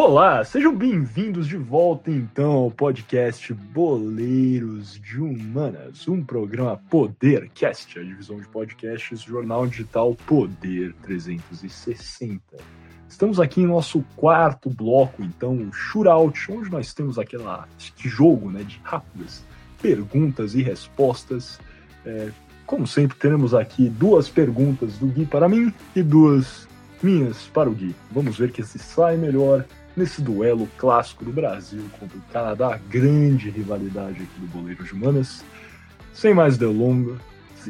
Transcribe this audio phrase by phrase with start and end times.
[0.00, 8.02] Olá, sejam bem-vindos de volta então ao podcast Boleiros de Humanas, um programa Podercast, a
[8.04, 12.40] divisão de podcasts Jornal Digital Poder 360.
[13.08, 18.52] Estamos aqui em nosso quarto bloco, então, o Shootout, onde nós temos aquela, este jogo
[18.52, 19.44] né, de rápidas
[19.82, 21.58] perguntas e respostas.
[22.06, 22.30] É,
[22.64, 26.68] como sempre, teremos aqui duas perguntas do Gui para mim e duas
[27.02, 27.96] minhas para o Gui.
[28.12, 29.66] Vamos ver que se sai melhor
[29.98, 35.44] nesse duelo clássico do Brasil contra o Canadá, grande rivalidade aqui do Boleiro de Humanas.
[36.12, 37.18] Sem mais delongas,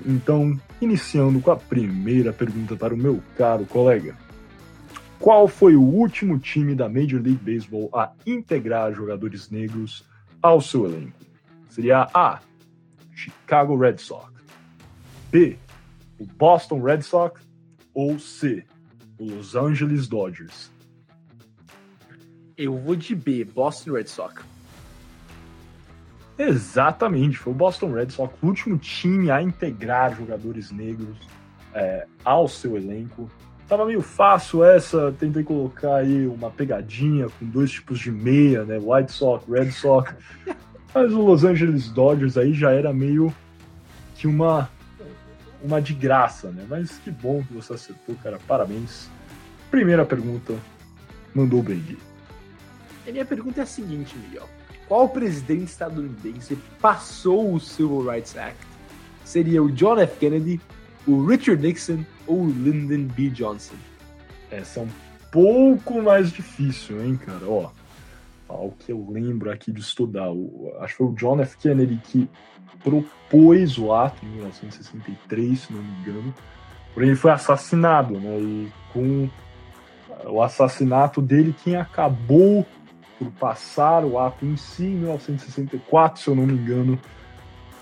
[0.06, 4.14] então, iniciando com a primeira pergunta para o meu caro colega.
[5.18, 10.04] Qual foi o último time da Major League Baseball a integrar jogadores negros
[10.40, 11.18] ao seu elenco?
[11.68, 12.40] Seria A.
[13.14, 14.30] Chicago Red Sox.
[15.30, 15.58] B.
[16.18, 17.40] O Boston Red Sox.
[17.92, 18.64] Ou C.
[19.18, 20.70] O Los Angeles Dodgers.
[22.58, 24.42] Eu vou de B, Boston Red Sox.
[26.36, 31.16] Exatamente, foi o Boston Red Sox, o último time a integrar jogadores negros
[31.72, 33.30] é, ao seu elenco.
[33.68, 38.76] Tava meio fácil essa, tentei colocar aí uma pegadinha com dois tipos de meia, né?
[38.82, 40.12] White Sox, Red Sox.
[40.92, 43.32] Mas o Los Angeles Dodgers aí já era meio
[44.16, 44.68] que uma
[45.62, 46.64] uma de graça, né?
[46.68, 48.38] Mas que bom que você acertou, cara.
[48.48, 49.08] Parabéns.
[49.70, 50.54] Primeira pergunta,
[51.34, 51.98] mandou bem, Gui.
[53.08, 54.46] A minha pergunta é a seguinte, Miguel.
[54.86, 58.58] Qual presidente estadunidense passou o Civil Rights Act?
[59.24, 60.18] Seria o John F.
[60.18, 60.60] Kennedy,
[61.06, 63.30] o Richard Nixon ou o Lyndon B.
[63.30, 63.76] Johnson?
[64.50, 64.88] Essa é um
[65.32, 67.46] pouco mais difícil, hein, cara?
[67.46, 67.70] Ó,
[68.46, 71.56] o que eu lembro aqui de estudar, o, acho que foi o John F.
[71.56, 72.28] Kennedy que
[72.84, 76.34] propôs o ato em 1963, se não me engano,
[76.92, 78.38] porém ele foi assassinado, né?
[78.38, 79.30] E com
[80.26, 82.66] o assassinato dele, quem acabou
[83.18, 86.98] por passar o ato em si, em 1964, se eu não me engano,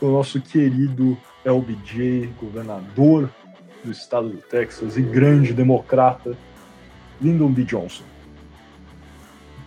[0.00, 3.30] o nosso querido LBJ, governador
[3.84, 6.36] do estado do Texas e grande democrata,
[7.20, 7.64] Lyndon B.
[7.64, 8.04] Johnson.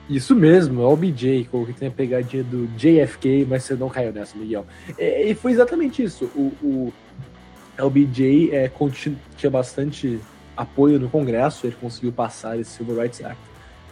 [0.10, 4.12] Isso mesmo, é o BJ, que tem a pegadinha do JFK, mas você não caiu
[4.12, 4.66] nessa, Miguel.
[4.98, 6.26] É, e foi exatamente isso.
[6.36, 6.94] O, o
[7.78, 8.72] LBJ é,
[9.38, 10.20] tinha bastante
[10.58, 13.40] apoio no Congresso, ele conseguiu passar esse Civil Rights Act.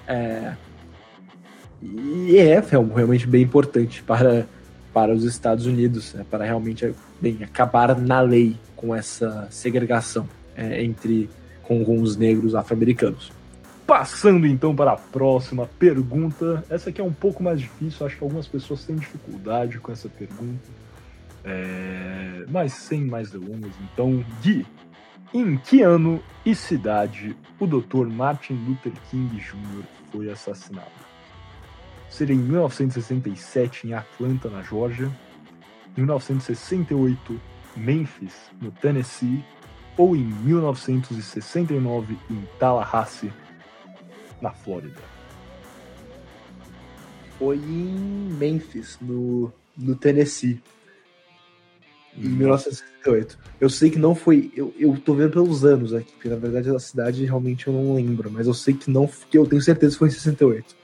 [0.07, 0.53] É,
[1.81, 4.47] e é realmente bem importante para,
[4.93, 10.83] para os Estados Unidos, né, para realmente bem, acabar na lei com essa segregação é,
[10.83, 11.29] entre
[11.63, 13.31] com, com os negros afro-americanos.
[13.85, 16.63] Passando então para a próxima pergunta.
[16.69, 20.09] Essa aqui é um pouco mais difícil, acho que algumas pessoas têm dificuldade com essa
[20.09, 20.67] pergunta.
[21.43, 22.45] É...
[22.49, 24.65] Mas sem mais delongas, então, Gui,
[25.33, 28.07] em que ano e cidade o Dr.
[28.07, 29.83] Martin Luther King Jr.
[30.11, 31.06] foi assassinado?
[32.17, 35.07] Seria em 1967 em Atlanta, na Geórgia,
[35.95, 37.39] em 1968
[37.75, 39.45] Memphis, no Tennessee,
[39.95, 43.31] ou em 1969 em Tallahassee,
[44.41, 44.99] na Flórida?
[47.37, 50.59] Foi em Memphis, no, no Tennessee.
[52.17, 53.37] Em 1968.
[53.61, 54.51] Eu sei que não foi.
[54.55, 57.93] Eu, eu tô vendo pelos anos aqui, porque na verdade a cidade realmente eu não
[57.93, 59.07] lembro, mas eu sei que não.
[59.29, 60.76] que eu tenho certeza que foi em 68.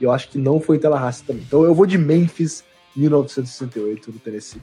[0.00, 1.42] Eu acho que não foi Tallahassee também.
[1.46, 2.64] Então eu vou de Memphis,
[2.96, 4.62] 1968, no Tennessee.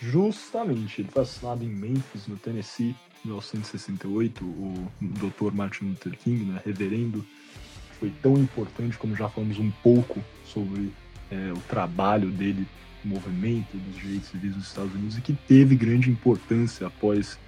[0.00, 2.94] Justamente, ele foi assassinado em Memphis, no Tennessee,
[3.24, 5.52] 1968, o Dr.
[5.52, 7.24] Martin Luther King, né, reverendo,
[7.98, 10.92] foi tão importante como já falamos um pouco sobre
[11.30, 12.66] é, o trabalho dele,
[13.04, 17.38] o movimento dos direitos civis nos Estados Unidos e que teve grande importância após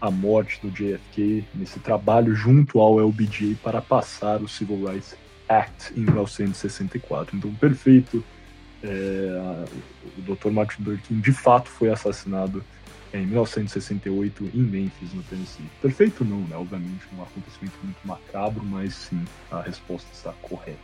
[0.00, 5.14] a morte do JFK nesse trabalho junto ao LBJ para passar o Civil Rights
[5.50, 7.36] Act em 1964.
[7.36, 8.24] Então, perfeito.
[8.82, 9.66] É,
[10.16, 10.50] o Dr.
[10.50, 12.64] Martin Luther King de fato foi assassinado
[13.12, 15.64] em 1968 em Memphis, no Tennessee.
[15.82, 16.56] Perfeito não, né?
[16.56, 20.78] Obviamente um acontecimento muito macabro, mas sim, a resposta está correta.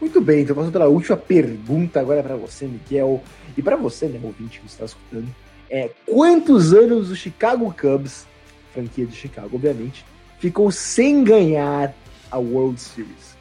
[0.00, 3.22] Muito bem, então passando para a última pergunta agora para você, Miguel,
[3.54, 5.28] e para você, né, ouvinte que está escutando,
[5.68, 8.26] é quantos anos o Chicago Cubs,
[8.72, 10.04] franquia de Chicago, obviamente,
[10.38, 11.94] ficou sem ganhar
[12.30, 13.36] a World Series?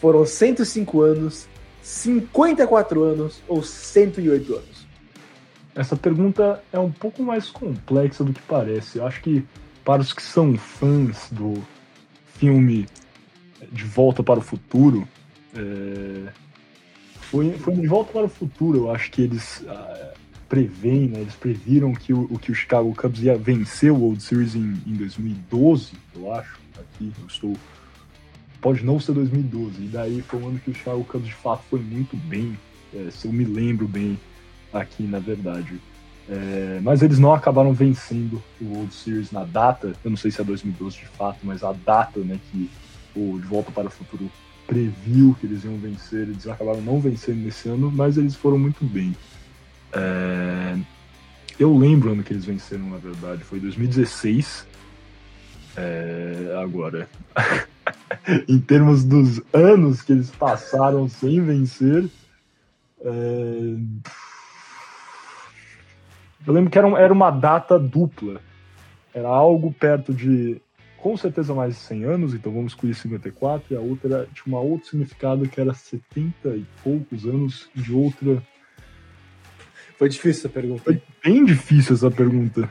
[0.00, 1.48] Foram 105 anos,
[1.82, 4.86] 54 anos ou 108 anos?
[5.74, 8.98] Essa pergunta é um pouco mais complexa do que parece.
[8.98, 9.44] Eu acho que
[9.84, 11.62] para os que são fãs do
[12.38, 12.86] filme
[13.70, 15.06] De Volta para o Futuro,
[15.54, 16.32] é...
[17.20, 20.18] foi, foi De Volta para o Futuro, eu acho que eles uh,
[20.48, 21.20] preveem, né?
[21.20, 24.94] eles previram que o, que o Chicago Cubs ia vencer o World Series em, em
[24.94, 26.58] 2012, eu acho.
[26.78, 27.56] Aqui eu estou
[28.60, 29.84] pode não ser 2012.
[29.84, 32.58] E daí foi um ano que o Chicago Cubs de fato foi muito bem,
[32.94, 34.18] é, se eu me lembro bem
[34.72, 35.80] aqui, na verdade.
[36.28, 40.40] É, mas eles não acabaram vencendo o World Series na data, eu não sei se
[40.40, 42.70] é 2012 de fato, mas a data né, que
[43.16, 44.30] o De Volta para o Futuro
[44.66, 48.84] previu que eles iam vencer, eles acabaram não vencendo nesse ano, mas eles foram muito
[48.84, 49.16] bem.
[49.92, 50.76] É,
[51.58, 54.66] eu lembro o ano que eles venceram, na verdade, foi 2016.
[55.76, 57.08] É, agora,
[58.48, 62.08] em termos dos anos que eles passaram sem vencer,
[63.02, 63.76] é,
[66.46, 68.40] eu lembro que era, era uma data dupla.
[69.12, 70.60] Era algo perto de,
[70.96, 74.60] com certeza, mais de 100 anos, então vamos escolher 54, e a outra tinha uma
[74.60, 78.42] outro significado que era 70 e poucos anos de outra.
[79.98, 80.82] Foi difícil essa pergunta.
[80.82, 82.70] Foi bem difícil essa pergunta.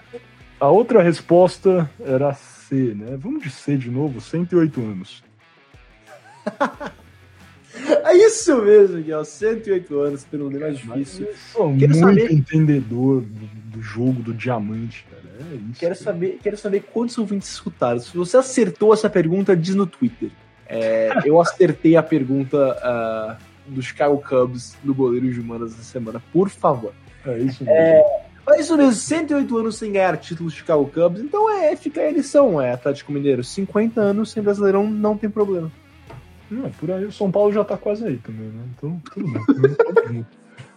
[0.59, 3.17] A outra resposta era C, né?
[3.17, 5.23] Vamos de C de novo, 108 anos.
[8.03, 9.23] É isso mesmo, Miguel.
[9.23, 11.27] 108 anos, pergunta mais difícil.
[11.27, 12.33] Eu sou quero muito saber...
[12.33, 15.23] entendedor do, do, jogo do diamante, cara.
[15.39, 15.79] É isso.
[15.79, 17.99] Quero saber, quero saber quantos ouvintes escutaram.
[17.99, 20.31] Se você acertou essa pergunta, diz no Twitter.
[20.67, 26.21] É, eu acertei a pergunta uh, do Chicago Cubs no goleiro de humanas essa semana,
[26.31, 26.93] por favor.
[27.25, 27.69] É isso mesmo.
[27.69, 32.01] É, é isso mesmo, 108 anos sem ganhar títulos de Chicago Cubs, então é, fica
[32.01, 33.43] a eleição, é Atlético Mineiro.
[33.43, 35.71] 50 anos sem Brasileirão não tem problema.
[36.51, 38.63] Não, por aí o São Paulo já tá quase aí também, né?
[38.77, 39.27] Então, tudo
[40.07, 40.25] bem.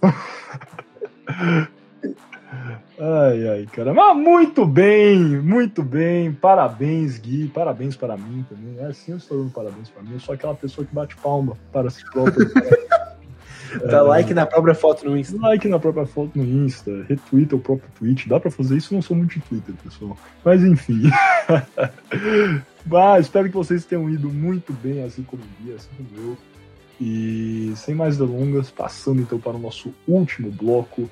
[3.01, 3.95] ai, ai, cara.
[3.95, 6.33] Mas muito bem, muito bem.
[6.33, 7.49] Parabéns, Gui.
[7.49, 8.77] Parabéns para mim também.
[8.79, 10.13] É assim, eu estou dando parabéns para mim.
[10.13, 12.47] Eu sou aquela pessoa que bate palma para si própria.
[13.85, 15.37] Dá é, like na própria foto no Insta.
[15.41, 18.29] Like na própria foto no Insta, retweeta o próprio tweet.
[18.29, 20.17] Dá pra fazer isso, eu não sou muito de Twitter, pessoal.
[20.45, 21.03] Mas enfim.
[22.85, 26.37] Mas espero que vocês tenham ido muito bem, assim como eu, assim como eu.
[27.01, 31.09] E sem mais delongas, passando então para o nosso último bloco,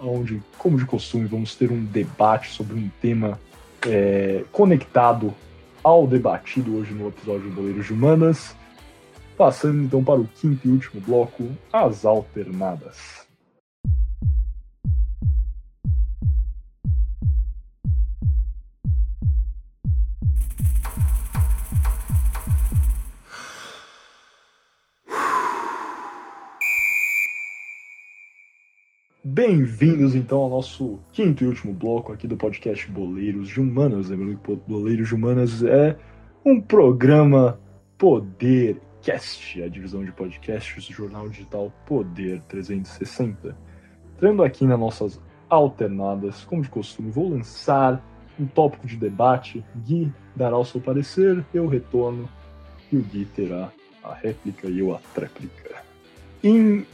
[0.00, 3.38] onde, como de costume, vamos ter um debate sobre um tema
[3.86, 5.34] é, conectado
[5.82, 8.54] ao debatido hoje no episódio do Boleiros de Humanas.
[9.38, 13.24] Passando então para o quinto e último bloco, as alternadas.
[29.22, 34.08] Bem-vindos então ao nosso quinto e último bloco aqui do podcast Boleiros de Humanas.
[34.08, 35.96] Lembrando que Boleiros de Humanas é
[36.44, 37.60] um programa
[37.96, 43.56] poder Cast, a divisão de podcasts do jornal digital Poder 360.
[44.16, 48.02] Entrando aqui nas nossas alternadas, como de costume, vou lançar
[48.38, 49.64] um tópico de debate.
[49.76, 52.28] Gui dará o seu parecer, eu retorno
[52.92, 53.70] e o Gui terá
[54.02, 55.82] a réplica e eu a tréplica.
[56.42, 56.86] Em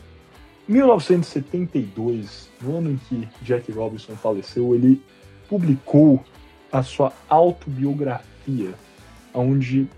[0.66, 5.02] 1972, no ano em que Jack Robinson faleceu, ele
[5.48, 6.24] publicou
[6.72, 8.74] a sua autobiografia,
[9.32, 9.88] onde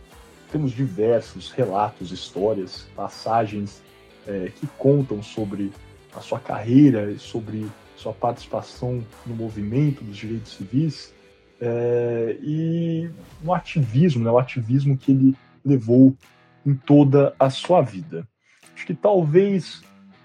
[0.57, 3.83] temos diversos relatos, histórias, passagens
[4.27, 5.71] é, que contam sobre
[6.15, 11.13] a sua carreira e sobre sua participação no movimento dos direitos civis
[11.61, 13.11] é, e
[13.45, 16.17] no ativismo, né, o ativismo que ele levou
[16.65, 18.27] em toda a sua vida.
[18.75, 19.83] Acho que talvez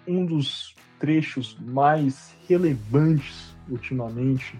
[0.07, 4.57] um dos trechos mais relevantes ultimamente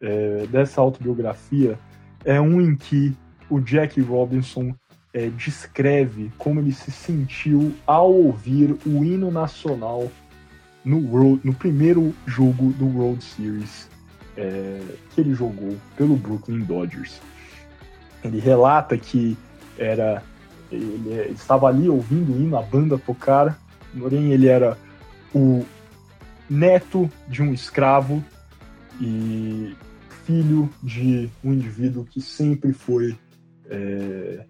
[0.00, 1.78] é, dessa autobiografia
[2.24, 3.16] é um em que
[3.48, 4.74] o Jack Robinson
[5.14, 10.10] é, descreve como ele se sentiu ao ouvir o hino nacional
[10.84, 13.88] no, World, no primeiro jogo do World Series
[14.36, 14.80] é,
[15.10, 17.20] que ele jogou pelo Brooklyn Dodgers.
[18.24, 19.38] Ele relata que
[19.78, 20.20] era
[20.72, 23.56] ele, ele estava ali ouvindo o hino, a banda tocar,
[23.96, 24.76] porém ele era
[25.32, 25.64] o
[26.50, 28.24] neto de um escravo
[29.00, 29.76] e
[30.24, 33.16] filho de um indivíduo que sempre foi
[33.70, 34.44] é,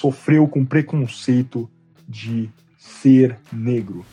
[0.00, 1.68] sofreu com preconceito
[2.08, 4.04] de ser negro.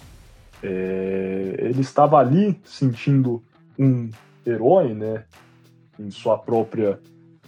[0.61, 3.41] É, ele estava ali sentindo
[3.79, 4.09] um
[4.45, 5.23] herói, né,
[5.97, 6.99] em sua própria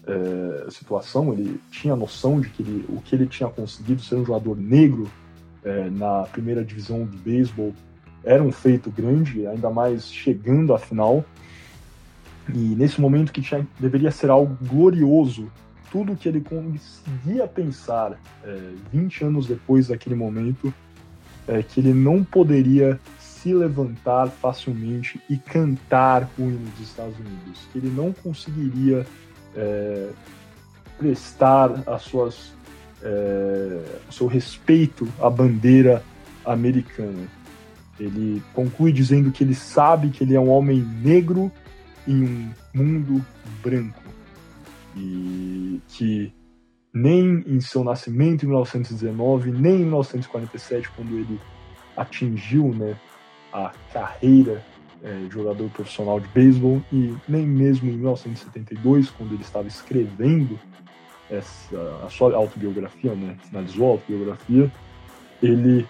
[0.08, 1.34] é, situação.
[1.34, 5.12] Ele tinha noção de que ele, o que ele tinha conseguido ser um jogador negro
[5.62, 7.74] é, na primeira divisão do beisebol
[8.24, 11.26] era um feito grande, ainda mais chegando à final.
[12.48, 15.52] E nesse momento que tinha, deveria ser algo glorioso
[15.92, 20.74] tudo que ele conseguia pensar é, 20 anos depois daquele momento
[21.48, 27.68] é que ele não poderia se levantar facilmente e cantar o hino dos Estados Unidos,
[27.72, 29.06] que ele não conseguiria
[29.56, 30.10] é,
[30.98, 32.54] prestar as suas
[33.02, 36.04] é, o seu respeito à bandeira
[36.46, 37.28] americana.
[37.98, 41.52] Ele conclui dizendo que ele sabe que ele é um homem negro
[42.08, 43.26] em um mundo
[43.64, 44.09] branco
[44.96, 46.34] e que
[46.94, 51.40] nem em seu nascimento em 1919, nem em 1947, quando ele
[51.96, 52.96] atingiu né,
[53.54, 54.64] a carreira
[55.04, 60.60] é, de jogador profissional de beisebol, e nem mesmo em 1972, quando ele estava escrevendo
[61.30, 64.72] essa, a sua autobiografia, né, finalizou a autobiografia,
[65.42, 65.88] ele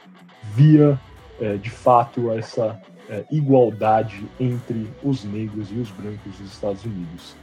[0.54, 1.00] via
[1.40, 2.80] é, de fato essa
[3.10, 7.36] é, igualdade entre os negros e os brancos dos Estados Unidos.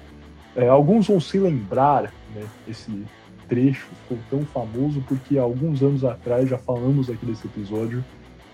[0.56, 3.04] É, alguns vão se lembrar, né, esse
[3.46, 8.02] trecho ficou tão famoso porque alguns anos atrás, já falamos aqui desse episódio,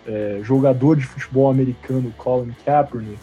[0.07, 3.23] é, jogador de futebol americano Colin Kaepernick,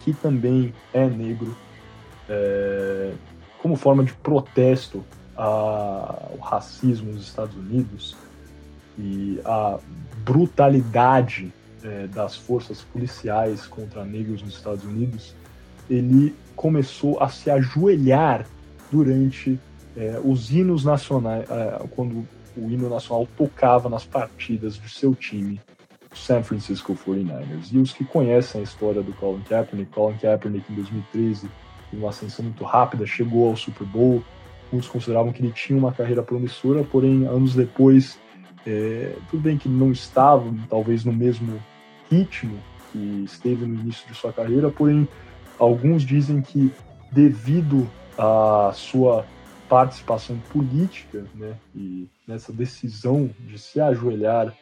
[0.00, 1.54] que também é negro,
[2.28, 3.12] é,
[3.58, 5.04] como forma de protesto
[5.36, 8.16] ao racismo nos Estados Unidos
[8.98, 9.78] e a
[10.24, 11.52] brutalidade
[11.82, 15.34] é, das forças policiais contra negros nos Estados Unidos,
[15.88, 18.44] ele começou a se ajoelhar
[18.92, 19.58] durante
[19.96, 25.58] é, os hinos nacionais, é, quando o hino nacional tocava nas partidas do seu time,
[26.12, 27.72] o San Francisco 49ers.
[27.72, 31.50] E os que conhecem a história do Colin Kaepernick, Colin Kaepernick em 2013,
[31.94, 34.22] em uma ascensão muito rápida, chegou ao Super Bowl.
[34.70, 38.18] Muitos consideravam que ele tinha uma carreira promissora, porém, anos depois,
[38.66, 41.58] é, tudo bem que não estava, talvez, no mesmo
[42.10, 42.58] ritmo
[42.92, 45.08] que esteve no início de sua carreira, porém,
[45.60, 46.72] alguns dizem que,
[47.12, 47.88] devido
[48.18, 49.26] à sua
[49.68, 54.52] participação política, né, e nessa decisão de se ajoelhar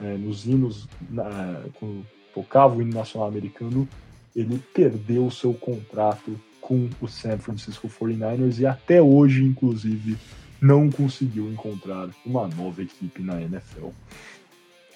[0.00, 3.88] é, nos hinos, na, quando tocava o hino nacional americano,
[4.36, 10.18] ele perdeu o seu contrato com o San Francisco 49ers e até hoje, inclusive,
[10.60, 13.88] não conseguiu encontrar uma nova equipe na NFL.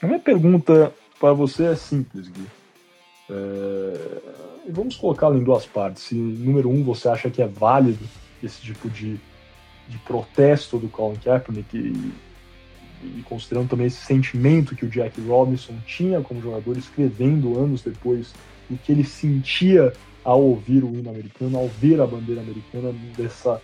[0.03, 2.47] A minha pergunta para você é simples, Gui.
[3.33, 4.71] É...
[4.71, 6.05] Vamos colocá-lo em duas partes.
[6.05, 8.05] Se, número um, você acha que é válido
[8.43, 9.19] esse tipo de
[9.89, 12.13] de protesto do Colin Kaepernick e,
[13.03, 18.33] e, considerando também esse sentimento que o Jack Robinson tinha como jogador, escrevendo anos depois
[18.71, 19.93] o que ele sentia
[20.25, 23.61] ao ouvir o hino americano, ao ver a bandeira americana dessa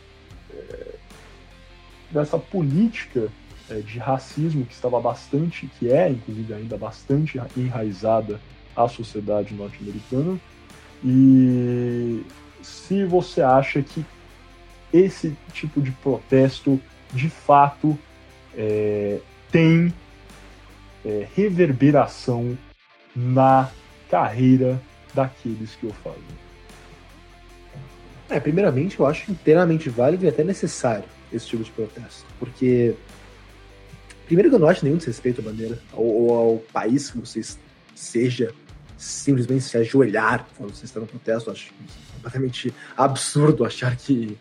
[0.53, 0.95] é,
[2.11, 3.29] dessa política
[3.71, 8.41] é, de racismo que estava bastante, que é inclusive ainda bastante enraizada
[8.85, 10.39] à sociedade norte-americana.
[11.05, 12.23] E
[12.63, 14.05] se você acha que
[14.93, 16.81] esse tipo de protesto
[17.13, 17.99] de fato
[18.57, 19.21] é,
[19.51, 19.93] tem
[21.05, 22.57] é, reverberação
[23.15, 23.71] na
[24.11, 24.81] carreira
[25.15, 26.23] daqueles que o fazem.
[28.31, 32.95] É, primeiramente, eu acho inteiramente válido e até necessário esse tipo de protesto, porque
[34.27, 37.41] primeiro que eu não acho nenhum desrespeito à bandeira ou, ou ao país que você
[37.95, 38.55] seja
[38.99, 41.73] simplesmente se ajoelhar quando você está no protesto, acho
[42.15, 44.37] completamente absurdo achar que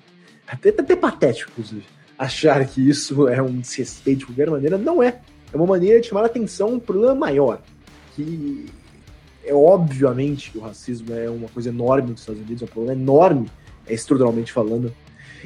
[0.47, 1.85] até, até patético, inclusive,
[2.17, 4.77] achar que isso é um desrespeito de qualquer maneira.
[4.77, 5.19] Não é.
[5.53, 7.61] É uma maneira de chamar a atenção um problema maior.
[8.15, 8.65] Que
[9.45, 12.99] é obviamente que o racismo é uma coisa enorme nos Estados Unidos, é um problema
[12.99, 13.49] enorme,
[13.85, 14.93] é estruturalmente falando.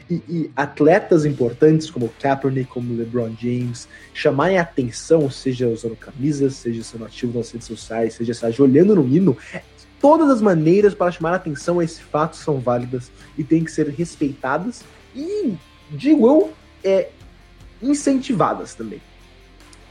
[0.09, 6.83] E, e, atletas importantes como Kaepernick, como LeBron James, chamarem atenção, seja usando camisas, seja
[6.83, 9.37] sendo ativo nas redes sociais, seja se olhando no hino,
[10.01, 13.87] Todas as maneiras para chamar atenção a esse fato são válidas e têm que ser
[13.87, 14.83] respeitadas
[15.15, 15.53] e,
[15.91, 16.51] digo eu,
[16.83, 17.09] é,
[17.79, 18.99] incentivadas também.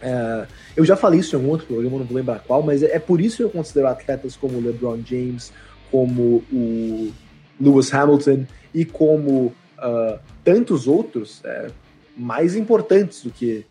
[0.02, 2.97] É, eu já falei isso em um outro programa, não vou lembrar qual, mas é,
[2.97, 5.52] é por isso que eu considero atletas como o LeBron James,
[5.92, 7.12] como o
[7.61, 11.70] Lewis Hamilton e como uh, tantos outros é,
[12.16, 13.66] mais importantes do que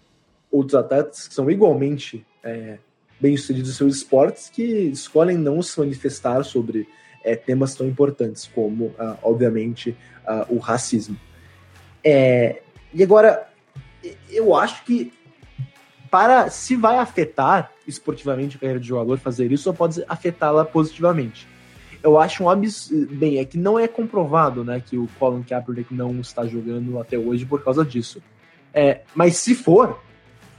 [0.52, 2.78] outros atletas que são igualmente é,
[3.20, 6.88] bem-sucedidos em seus esportes que escolhem não se manifestar sobre
[7.24, 11.18] é, temas tão importantes como, uh, obviamente, uh, o racismo.
[12.04, 12.62] É,
[12.94, 13.48] e agora,
[14.30, 15.12] eu acho que
[16.10, 21.48] para se vai afetar esportivamente a carreira de jogador fazer isso, só pode afetá-la positivamente.
[22.02, 23.16] Eu acho um absurdo.
[23.16, 27.18] Bem, é que não é comprovado né, que o Colin Kaepernick não está jogando até
[27.18, 28.22] hoje por causa disso.
[28.74, 30.00] É, mas se for,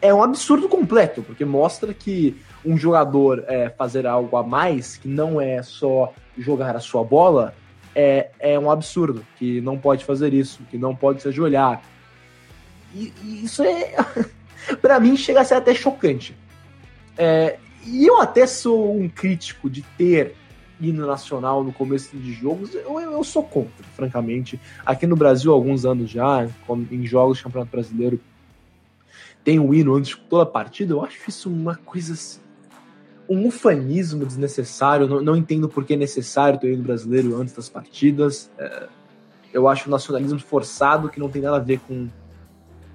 [0.03, 5.09] é um absurdo completo, porque mostra que um jogador é, fazer algo a mais, que
[5.09, 7.55] não é só jogar a sua bola,
[7.95, 11.83] é, é um absurdo, que não pode fazer isso, que não pode se ajoelhar.
[12.95, 13.95] E, e isso é,
[14.81, 16.37] para mim, chega a ser até chocante.
[17.17, 20.35] É, e eu até sou um crítico de ter
[20.81, 24.61] hino nacional no começo de jogos, eu, eu sou contra, francamente.
[24.85, 26.49] Aqui no Brasil, há alguns anos já,
[26.91, 28.21] em jogos do Campeonato Brasileiro,
[29.45, 32.41] tem o hino antes de toda a partida, eu acho isso uma coisa assim,
[33.31, 35.07] um ufanismo desnecessário.
[35.07, 38.51] Não, não, entendo por que é necessário ter o hino brasileiro antes das partidas.
[38.59, 38.89] É,
[39.53, 42.09] eu acho o nacionalismo forçado que não tem nada a ver com.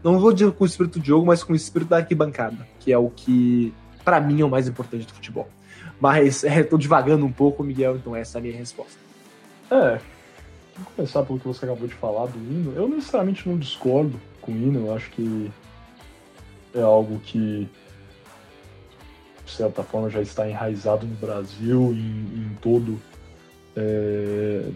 [0.03, 2.91] Não vou dizer com o espírito de jogo, mas com o espírito da arquibancada, que
[2.91, 3.73] é o que,
[4.03, 5.49] para mim, é o mais importante do futebol.
[5.99, 8.97] Mas é, tô devagando um pouco, Miguel, então essa é a minha resposta.
[9.71, 9.99] É,
[10.75, 12.73] vou começar pelo que você acabou de falar do hino.
[12.75, 15.51] Eu necessariamente não discordo com o hino, eu acho que
[16.73, 17.69] é algo que,
[19.45, 22.99] de certa forma, já está enraizado no Brasil, em, em todo.
[23.75, 24.69] É,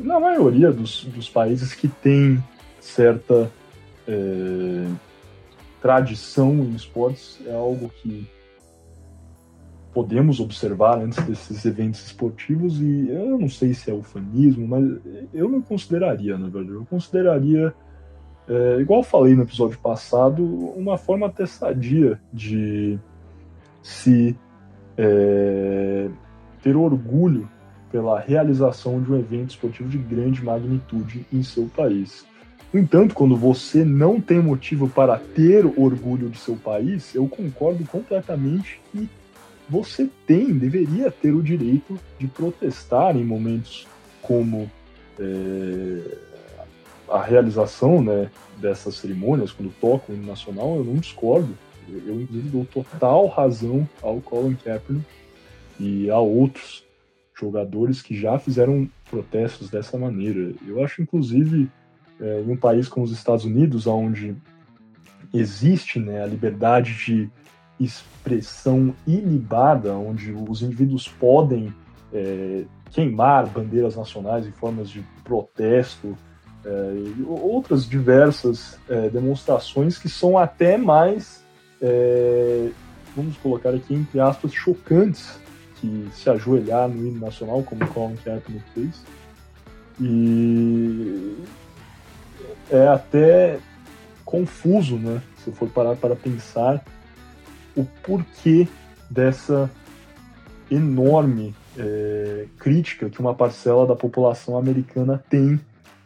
[0.00, 2.42] na maioria dos, dos países que tem
[2.80, 3.50] certa
[4.06, 4.86] é,
[5.82, 8.26] tradição em esportes, é algo que
[9.94, 14.84] podemos observar antes desses eventos esportivos e eu não sei se é ufanismo, mas
[15.32, 16.74] eu não consideraria, na verdade.
[16.74, 17.72] Eu consideraria,
[18.48, 22.98] é, igual eu falei no episódio passado, uma forma até sadia de
[23.80, 24.36] se
[24.98, 26.08] é,
[26.60, 27.48] ter orgulho
[27.92, 32.26] pela realização de um evento esportivo de grande magnitude em seu país.
[32.72, 37.84] No entanto, quando você não tem motivo para ter orgulho de seu país, eu concordo
[37.84, 39.08] completamente que
[39.68, 43.86] você tem, deveria ter o direito de protestar em momentos
[44.20, 44.70] como
[45.18, 46.16] é,
[47.08, 51.56] a realização né, dessas cerimônias, quando toca o hino nacional, eu não discordo.
[51.88, 55.04] Eu, inclusive, dou total razão ao Colin Kaepernick
[55.78, 56.84] e a outros
[57.34, 60.54] jogadores que já fizeram protestos dessa maneira.
[60.66, 61.70] Eu acho, inclusive,
[62.20, 64.34] é, em um país como os Estados Unidos, onde
[65.32, 67.30] existe né, a liberdade de
[67.78, 71.74] expressão ilibada, onde os indivíduos podem
[72.12, 76.16] é, queimar bandeiras nacionais em formas de protesto,
[76.64, 76.68] é,
[77.18, 81.44] e outras diversas é, demonstrações que são até mais,
[81.82, 82.70] é,
[83.14, 85.38] vamos colocar aqui entre aspas, chocantes
[85.80, 89.04] que se ajoelhar no hino nacional, como Colin Kaepernick fez.
[90.00, 91.36] E
[92.70, 93.58] é até
[94.24, 95.20] confuso, né?
[95.44, 96.82] Se for parar para pensar
[97.76, 98.68] o porquê
[99.10, 99.70] dessa
[100.70, 105.60] enorme é, crítica que uma parcela da população americana tem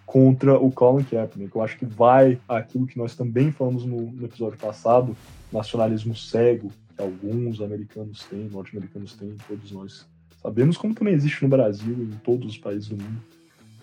[0.04, 1.54] contra o Colin Kaepernick.
[1.54, 5.16] Eu acho que vai aquilo que nós também falamos no, no episódio passado,
[5.52, 10.06] nacionalismo cego, que alguns americanos têm, norte-americanos têm, todos nós
[10.42, 13.20] sabemos, como também existe no Brasil e em todos os países do mundo.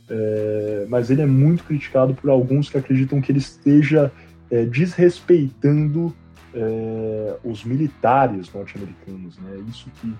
[0.09, 4.11] É, mas ele é muito criticado por alguns que acreditam que ele esteja
[4.49, 6.13] é, desrespeitando
[6.55, 9.37] é, os militares norte-americanos.
[9.37, 9.63] Né?
[9.69, 10.13] Isso que,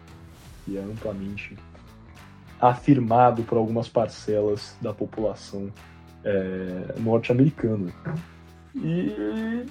[0.66, 1.56] que é amplamente
[2.60, 5.72] afirmado por algumas parcelas da população
[6.24, 7.92] é, norte-americana.
[8.76, 9.66] E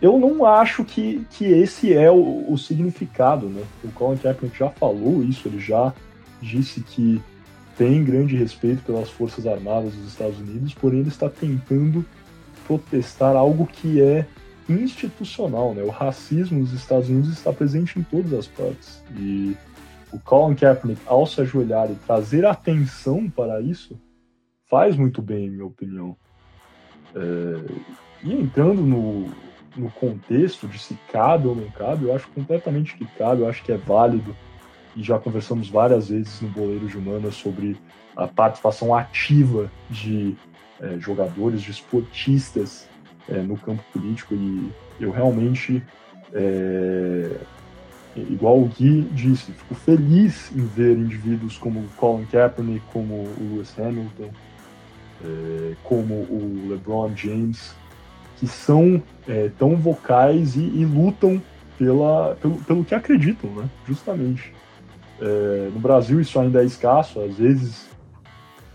[0.00, 3.62] eu não acho que, que esse é o, o significado, né?
[3.82, 5.92] O Colin Kaepernick já falou isso, ele já
[6.42, 7.22] disse que
[7.76, 12.04] tem grande respeito pelas Forças Armadas dos Estados Unidos, porém ele está tentando
[12.66, 14.26] protestar algo que é
[14.68, 15.82] institucional, né?
[15.82, 19.02] O racismo nos Estados Unidos está presente em todas as partes.
[19.16, 19.56] E
[20.12, 24.00] o Colin Kaepernick, ao se ajoelhar e trazer atenção para isso,
[24.68, 26.16] faz muito bem, em minha opinião.
[27.14, 27.94] É...
[28.22, 29.28] E entrando no,
[29.76, 33.62] no contexto de se cabe ou não cabe, eu acho completamente que cabe, eu acho
[33.62, 34.34] que é válido.
[34.96, 37.76] E já conversamos várias vezes no Boleiro de Humanas sobre
[38.16, 40.36] a participação ativa de
[40.80, 42.88] é, jogadores, de esportistas
[43.28, 44.34] é, no campo político.
[44.34, 45.82] E eu realmente,
[46.32, 47.30] é,
[48.16, 53.74] igual o Gui disse, fico feliz em ver indivíduos como Colin Kaepernick, como o Lewis
[53.78, 54.30] Hamilton,
[55.24, 57.74] é, como o LeBron James,
[58.38, 61.40] que são é, tão vocais e, e, lutam
[61.78, 63.68] pela, pelo, pelo que acreditam, né?
[63.86, 64.52] justamente.
[65.20, 67.88] É, no Brasil isso ainda é escasso, às vezes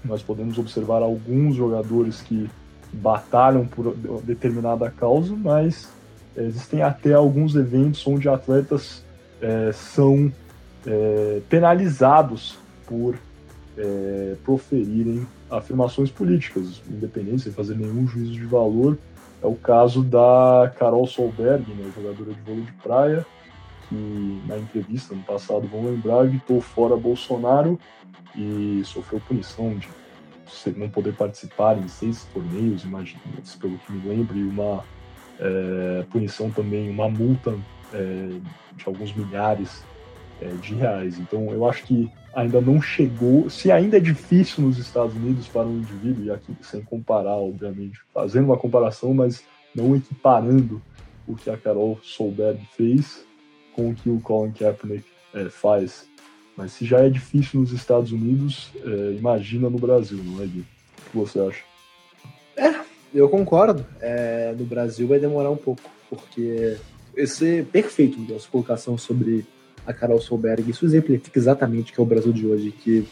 [0.03, 2.49] nós podemos observar alguns jogadores que
[2.91, 5.89] batalham por determinada causa, mas
[6.36, 9.04] existem até alguns eventos onde atletas
[9.41, 10.32] é, são
[10.86, 13.15] é, penalizados por
[13.78, 18.97] é, proferirem afirmações políticas, independente sem fazer nenhum juízo de valor.
[19.41, 23.25] É o caso da Carol Solberg, né, jogadora de vôlei de praia,
[23.88, 27.80] que na entrevista no passado, vão lembrar, gritou fora Bolsonaro
[28.36, 29.88] e sofreu punição de
[30.75, 33.21] não poder participar em seis torneios, imagina,
[33.59, 34.83] pelo que me lembro, e uma
[35.39, 37.57] é, punição também, uma multa
[37.93, 38.29] é,
[38.75, 39.83] de alguns milhares
[40.41, 41.17] é, de reais.
[41.19, 45.67] Então eu acho que ainda não chegou, se ainda é difícil nos Estados Unidos para
[45.67, 49.43] um indivíduo, e aqui sem comparar, obviamente, fazendo uma comparação, mas
[49.75, 50.81] não equiparando
[51.27, 53.25] o que a Carol Solberg fez
[53.75, 56.09] com o que o Colin Kaepernick é, faz.
[56.60, 60.60] Mas se já é difícil nos Estados Unidos, é, imagina no Brasil, não é, Gui?
[60.60, 61.63] O que você acha?
[62.58, 62.82] É,
[63.13, 63.86] eu concordo.
[64.02, 66.76] É, no Brasil vai demorar um pouco, porque
[67.15, 69.45] esse é perfeito, a sua colocação sobre
[69.88, 70.69] a Carol Solberg.
[70.69, 73.08] Isso exemplifica exatamente o que é o Brasil de hoje, que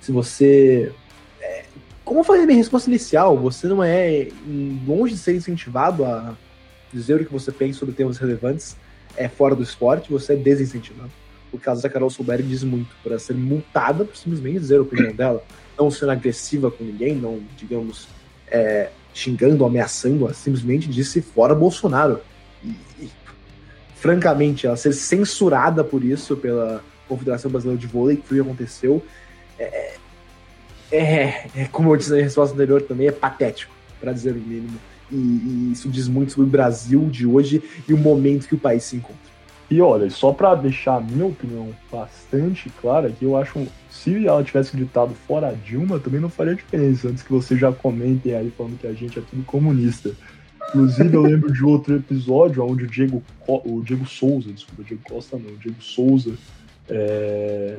[0.00, 0.90] se você
[1.38, 1.66] é,
[2.02, 4.28] como eu falei na minha resposta inicial, você não é
[4.86, 6.34] longe de ser incentivado a
[6.90, 8.74] dizer o que você pensa sobre temas relevantes
[9.18, 11.10] é fora do esporte, você é desincentivado.
[11.52, 15.12] O caso da Carol Solberg diz muito, para ser multada por simplesmente dizer a opinião
[15.14, 15.44] dela,
[15.78, 18.08] não sendo agressiva com ninguém, não, digamos,
[18.48, 22.20] é, xingando, ameaçando, simplesmente disse fora Bolsonaro.
[22.64, 23.10] E, e,
[23.96, 28.50] francamente, ela ser censurada por isso pela Confederação Brasileira de Vôlei, que foi o que
[28.50, 29.02] aconteceu,
[29.58, 29.94] é,
[30.92, 34.78] é, é, como eu disse na resposta anterior também, é patético, para dizer o mínimo.
[35.10, 38.58] E, e, isso diz muito sobre o Brasil de hoje e o momento que o
[38.58, 39.31] país se encontra.
[39.72, 44.44] E olha, só para deixar a minha opinião bastante clara, que eu acho se ela
[44.44, 48.78] tivesse gritado fora Dilma, também não faria diferença, antes que vocês já comentem aí falando
[48.78, 50.10] que a gente é tudo comunista.
[50.68, 55.38] Inclusive, eu lembro de outro episódio onde o Diego, o Diego Souza, desculpa, Diego Costa
[55.38, 56.34] não, o Diego Souza,
[56.90, 57.78] é,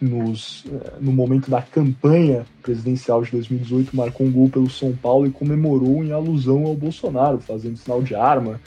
[0.00, 0.64] nos,
[1.00, 6.02] no momento da campanha presidencial de 2018, marcou um gol pelo São Paulo e comemorou
[6.02, 8.60] em alusão ao Bolsonaro, fazendo sinal de arma.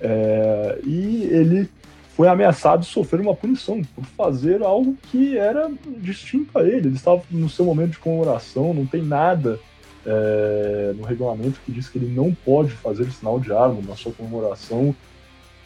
[0.00, 1.68] É, e ele
[2.14, 6.88] foi ameaçado de sofrer uma punição por fazer algo que era distinto a ele.
[6.88, 9.58] Ele estava no seu momento de comemoração, não tem nada
[10.04, 14.12] é, no regulamento que diz que ele não pode fazer sinal de arma na sua
[14.12, 14.94] comemoração.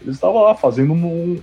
[0.00, 1.40] Ele estava lá fazendo um,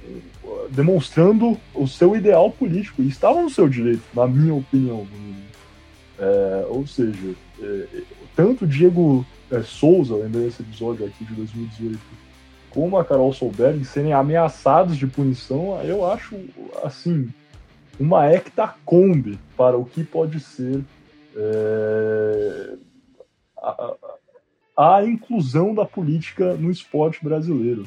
[0.69, 5.07] demonstrando o seu ideal político e estava no seu direito, na minha opinião.
[6.19, 7.87] É, ou seja, é,
[8.35, 11.99] tanto Diego é, Souza, lembrei esse episódio aqui de 2018,
[12.69, 16.35] como a Carol Solberg serem ameaçados de punição, eu acho
[16.83, 17.29] assim
[17.99, 20.83] uma hectacombe para o que pode ser
[21.35, 22.75] é,
[23.57, 23.95] a,
[24.77, 27.85] a, a inclusão da política no esporte brasileiro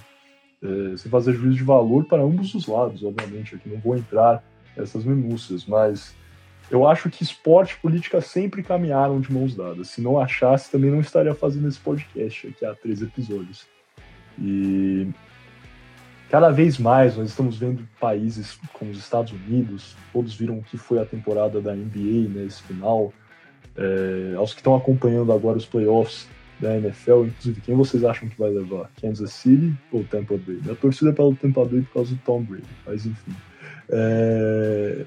[0.62, 3.54] é, sem fazer juízo de valor para ambos os lados, obviamente.
[3.54, 4.42] Aqui não vou entrar
[4.76, 6.14] nessas minúcias, mas
[6.70, 9.88] eu acho que esporte e política sempre caminharam de mãos dadas.
[9.88, 13.66] Se não achasse, também não estaria fazendo esse podcast aqui há três episódios.
[14.38, 15.08] E
[16.30, 20.76] cada vez mais nós estamos vendo países como os Estados Unidos, todos viram o que
[20.76, 23.12] foi a temporada da NBA nesse né, final.
[23.74, 26.28] É, aos que estão acompanhando agora os playoffs,
[26.62, 28.88] da NFL, inclusive quem vocês acham que vai levar?
[29.00, 30.60] Kansas City ou Tampa Bay?
[30.70, 33.34] A torcida é pelo Tampa Bay por causa do Tom Brady, mas enfim.
[33.90, 35.04] É...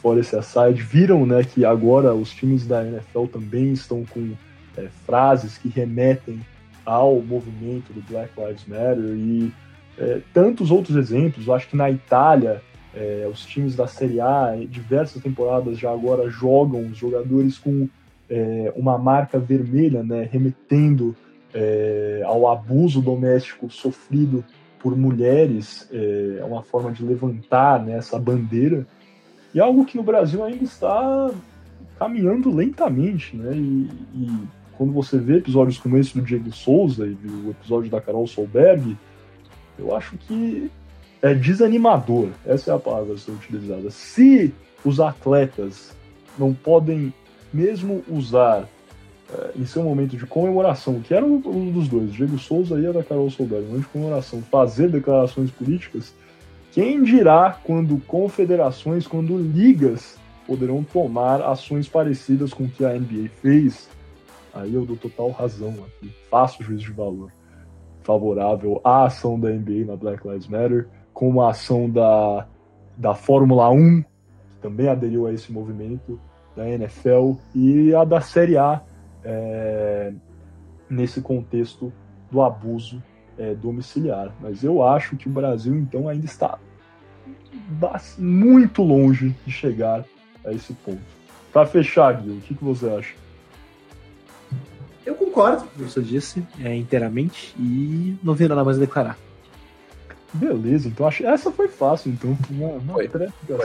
[0.00, 4.32] Fora esse aside, viram né, que agora os times da NFL também estão com
[4.76, 6.40] é, frases que remetem
[6.84, 9.52] ao movimento do Black Lives Matter e
[9.98, 11.46] é, tantos outros exemplos.
[11.46, 12.62] Eu acho que na Itália,
[12.94, 17.88] é, os times da Série A, diversas temporadas já agora jogam os jogadores com
[18.28, 21.14] é, uma marca vermelha, né, remetendo
[21.54, 24.42] é, ao abuso doméstico sofrido
[24.78, 28.86] por mulheres, é, é uma forma de levantar né, essa bandeira,
[29.54, 31.30] e algo que no Brasil ainda está
[31.98, 34.30] caminhando lentamente, né, e, e
[34.82, 38.96] quando você vê episódios como esse do Diego Souza e o episódio da Carol Solberg,
[39.78, 40.68] eu acho que
[41.22, 43.92] é desanimador, essa é a palavra a ser utilizada.
[43.92, 44.52] Se
[44.84, 45.94] os atletas
[46.36, 47.14] não podem
[47.52, 48.68] mesmo usar
[49.32, 52.84] é, em seu momento de comemoração, que era um, um dos dois, Diego Souza e
[52.84, 56.12] a da Carol Solberg, momento de comemoração, fazer declarações políticas,
[56.72, 63.28] quem dirá quando confederações, quando ligas poderão tomar ações parecidas com o que a NBA
[63.40, 63.88] fez?
[64.54, 67.30] Aí eu dou total razão aqui, faço juízo de valor
[68.02, 72.46] favorável à ação da NBA na Black Lives Matter, como a ação da,
[72.96, 74.08] da Fórmula 1, que
[74.60, 76.20] também aderiu a esse movimento,
[76.54, 78.82] da NFL e a da Série A
[79.24, 80.12] é,
[80.88, 81.90] nesse contexto
[82.30, 83.02] do abuso
[83.38, 84.34] é, domiciliar.
[84.40, 86.58] Mas eu acho que o Brasil, então, ainda está
[88.18, 90.04] muito longe de chegar
[90.44, 91.00] a esse ponto.
[91.52, 93.14] Para fechar, Gui, o que, que você acha?
[95.04, 98.80] Eu concordo com o que você disse é, inteiramente e não vi nada mais a
[98.80, 99.18] declarar.
[100.34, 102.36] Beleza, então acho essa foi fácil, então.
[102.48, 103.10] Uma, uma foi.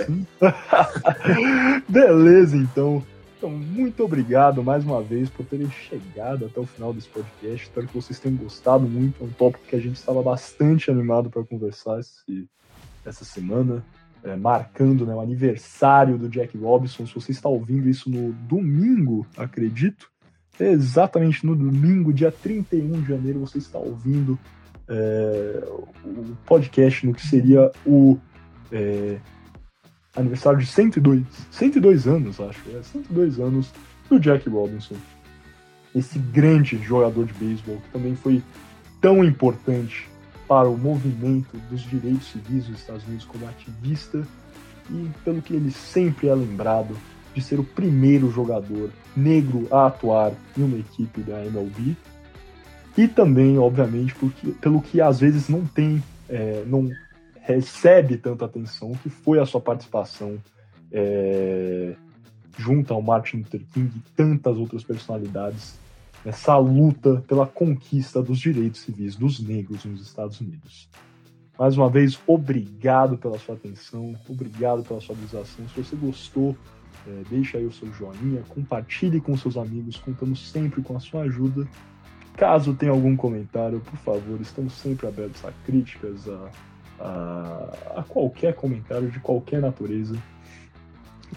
[0.02, 0.28] assim.
[1.88, 3.04] Beleza, então.
[3.38, 7.67] Então, muito obrigado mais uma vez por terem chegado até o final desse podcast.
[7.67, 9.23] Espero que vocês tenham gostado muito.
[9.23, 12.50] É um tópico que a gente estava bastante animado para conversar esse,
[13.06, 13.86] essa semana,
[14.23, 17.06] é, marcando né, o aniversário do Jack Robinson.
[17.06, 20.10] Se você está ouvindo isso no domingo, acredito,
[20.65, 24.38] exatamente no domingo, dia 31 de janeiro, você está ouvindo
[24.88, 25.63] é,
[26.04, 28.17] o podcast no que seria o
[28.72, 29.17] é,
[30.15, 33.72] aniversário de 102, 102 anos, acho, é, 102 anos
[34.10, 34.96] do Jack Robinson.
[35.96, 38.41] Esse grande jogador de beisebol que também foi
[39.02, 40.08] tão importante
[40.48, 44.26] para o movimento dos direitos civis dos Estados Unidos como ativista
[44.89, 46.96] e pelo que ele sempre é lembrado
[47.38, 51.95] de ser o primeiro jogador negro a atuar em uma equipe da MLB
[52.97, 56.89] e também, obviamente, porque, pelo que às vezes não tem, é, não
[57.39, 60.39] recebe tanta atenção, que foi a sua participação
[60.91, 61.93] é,
[62.58, 65.78] junto ao Martin Luther King e tantas outras personalidades
[66.26, 70.89] nessa luta pela conquista dos direitos civis dos negros nos Estados Unidos.
[71.58, 75.69] Mais uma vez, obrigado pela sua atenção, obrigado pela sua visualização.
[75.69, 76.58] Se você gostou,
[77.08, 81.22] é, deixa aí o seu joinha, compartilhe com seus amigos, contamos sempre com a sua
[81.22, 81.65] ajuda.
[82.36, 86.50] Caso tenha algum comentário, por favor, estamos sempre abertos a críticas, a,
[87.00, 90.15] a, a qualquer comentário de qualquer natureza.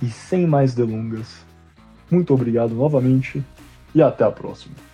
[0.02, 1.44] E sem mais delongas,
[2.10, 3.42] muito obrigado novamente
[3.94, 4.89] e até a próxima.